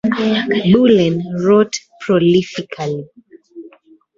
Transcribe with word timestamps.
Bullen 0.73 1.21
wrote 1.45 1.77
prolifically. 2.01 3.07